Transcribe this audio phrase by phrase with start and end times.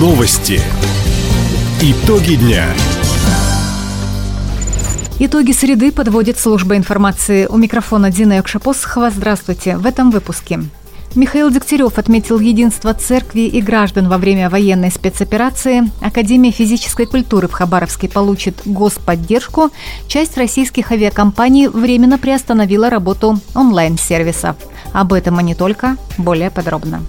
[0.00, 0.62] Новости.
[1.82, 2.64] Итоги дня.
[5.18, 7.44] Итоги среды подводит служба информации.
[7.44, 9.10] У микрофона Дина Якшапосхова.
[9.10, 9.76] Здравствуйте.
[9.76, 10.60] В этом выпуске.
[11.14, 15.90] Михаил Дегтярев отметил единство церкви и граждан во время военной спецоперации.
[16.00, 19.68] Академия физической культуры в Хабаровске получит господдержку.
[20.08, 24.56] Часть российских авиакомпаний временно приостановила работу онлайн-сервисов.
[24.94, 25.98] Об этом и не только.
[26.16, 27.02] Более подробно.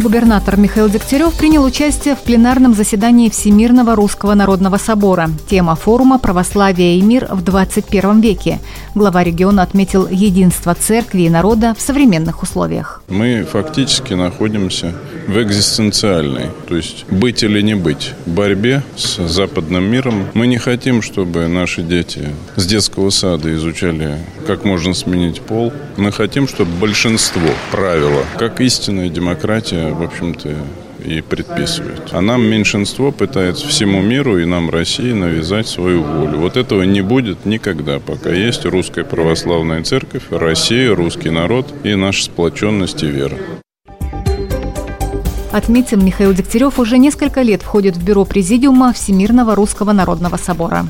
[0.00, 5.28] Губернатор Михаил Дегтярев принял участие в пленарном заседании Всемирного Русского Народного Собора.
[5.50, 8.60] Тема форума «Православие и мир в 21 веке».
[8.94, 13.02] Глава региона отметил единство церкви и народа в современных условиях.
[13.08, 14.94] Мы фактически находимся
[15.28, 20.26] в экзистенциальной, то есть быть или не быть, борьбе с западным миром.
[20.32, 25.72] Мы не хотим, чтобы наши дети с детского сада изучали, как можно сменить пол.
[25.98, 30.54] Мы хотим, чтобы большинство правила, как истинная демократия, в общем-то,
[31.04, 32.08] и предписывает.
[32.12, 36.38] А нам меньшинство пытается всему миру и нам, России, навязать свою волю.
[36.38, 42.24] Вот этого не будет никогда, пока есть русская православная церковь, Россия, русский народ и наша
[42.24, 43.36] сплоченность и вера.
[45.58, 50.86] Отметим, Михаил Дегтярев уже несколько лет входит в бюро Президиума Всемирного Русского Народного Собора.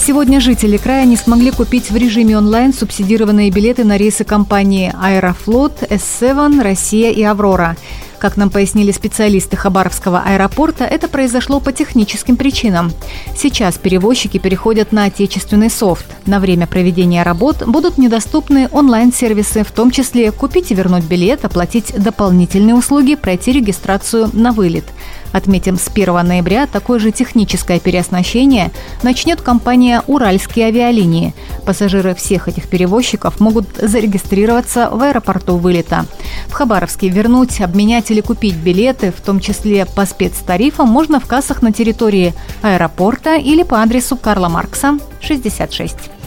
[0.00, 5.82] Сегодня жители края не смогли купить в режиме онлайн субсидированные билеты на рейсы компании «Аэрофлот»,
[5.82, 7.76] «С-7», «Россия» и «Аврора».
[8.18, 12.90] Как нам пояснили специалисты Хабаровского аэропорта, это произошло по техническим причинам.
[13.36, 16.06] Сейчас перевозчики переходят на отечественный софт.
[16.26, 21.94] На время проведения работ будут недоступны онлайн-сервисы, в том числе купить и вернуть билет, оплатить
[21.96, 24.84] дополнительные услуги, пройти регистрацию на вылет–
[25.32, 28.70] Отметим, с 1 ноября такое же техническое переоснащение
[29.02, 31.34] начнет компания «Уральские авиалинии».
[31.64, 36.06] Пассажиры всех этих перевозчиков могут зарегистрироваться в аэропорту вылета.
[36.48, 41.62] В Хабаровске вернуть, обменять или купить билеты, в том числе по спецтарифам, можно в кассах
[41.62, 46.17] на территории аэропорта или по адресу Карла Маркса, 66.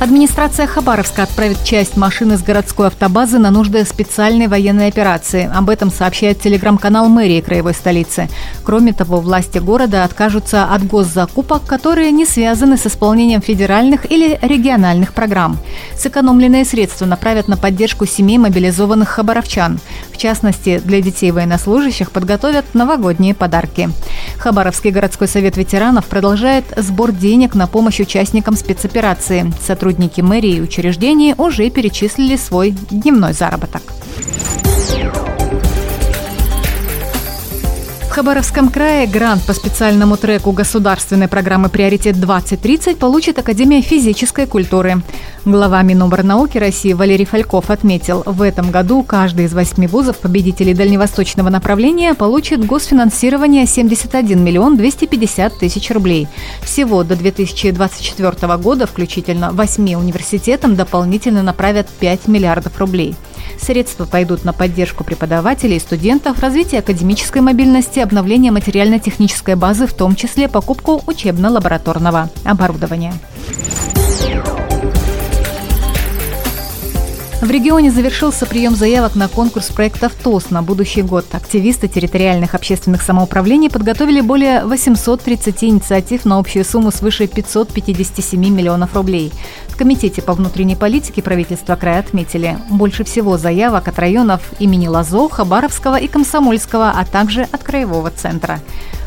[0.00, 5.50] Администрация Хабаровска отправит часть машин из городской автобазы на нужды специальной военной операции.
[5.52, 8.28] Об этом сообщает телеграм-канал мэрии краевой столицы.
[8.62, 15.14] Кроме того, власти города откажутся от госзакупок, которые не связаны с исполнением федеральных или региональных
[15.14, 15.58] программ.
[15.96, 19.80] Сэкономленные средства направят на поддержку семей мобилизованных хабаровчан.
[20.12, 23.90] В частности, для детей военнослужащих подготовят новогодние подарки.
[24.38, 29.52] Хабаровский городской совет ветеранов продолжает сбор денег на помощь участникам спецоперации.
[29.60, 33.80] Сотрудники сотрудники мэрии и учреждений уже перечислили свой дневной заработок.
[38.18, 45.02] Хабаровском крае грант по специальному треку государственной программы «Приоритет-2030» получит Академия физической культуры.
[45.44, 51.48] Глава Миноборнауки России Валерий Фальков отметил, в этом году каждый из восьми вузов победителей дальневосточного
[51.48, 56.26] направления получит госфинансирование 71 миллион 250 тысяч рублей.
[56.60, 63.14] Всего до 2024 года включительно восьми университетам дополнительно направят 5 миллиардов рублей.
[63.60, 70.16] Средства пойдут на поддержку преподавателей и студентов, развитие академической мобильности, обновление материально-технической базы, в том
[70.16, 73.12] числе покупку учебно-лабораторного оборудования.
[77.40, 81.24] В регионе завершился прием заявок на конкурс проектов ТОС на будущий год.
[81.30, 89.32] Активисты территориальных общественных самоуправлений подготовили более 830 инициатив на общую сумму свыше 557 миллионов рублей.
[89.68, 95.28] В Комитете по внутренней политике правительства края отметили, больше всего заявок от районов имени Лазо,
[95.28, 98.60] Хабаровского и Комсомольского, а также от Краевого центра.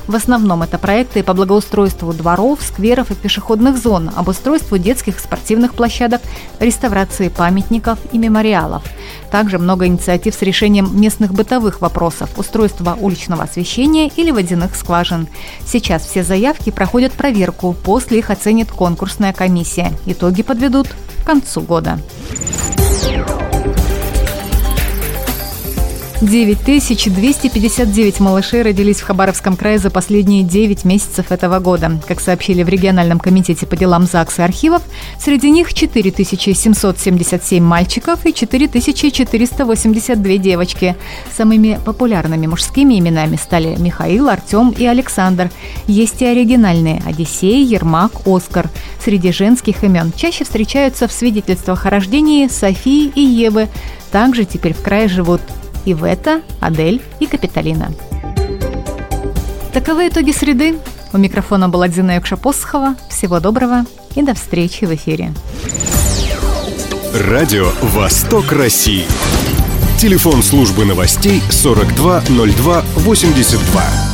[0.08, 6.22] В основном это проекты по благоустройству дворов, скверов и пешеходных зон, обустройству детских спортивных площадок,
[6.60, 8.84] реставрации памятников и мемориалов.
[9.30, 15.28] Также много инициатив с решением местных бытовых вопросов, устройства уличного освещения или водяных скважин.
[15.66, 19.94] Сейчас все заявки проходят проверку, после их оценит конкурсная комиссия.
[20.06, 20.88] Итоги подведут
[21.22, 22.00] к концу года.
[26.22, 32.00] 9259 малышей родились в Хабаровском крае за последние 9 месяцев этого года.
[32.08, 34.84] Как сообщили в региональном комитете по делам ЗАГС и архивов,
[35.20, 40.96] среди них 4777 мальчиков и 4482 девочки.
[41.36, 45.50] Самыми популярными мужскими именами стали Михаил, Артем и Александр.
[45.88, 48.70] Есть и оригинальные– Одиссей, Ермак, Оскар.
[49.04, 53.70] Среди женских имен чаще встречаются в свидетельствах о рождении Софии и Евы.
[54.12, 55.42] Также теперь в крае живут
[55.86, 57.94] Ивета, Адель и Капиталина.
[59.74, 60.80] Таковы итоги среды.
[61.14, 62.96] У микрофона была Дина Юкшапосхова.
[63.10, 63.86] Всего доброго
[64.16, 65.34] и до встречи в эфире.
[67.14, 69.06] Радио «Восток России».
[70.00, 74.11] Телефон службы новостей 420282.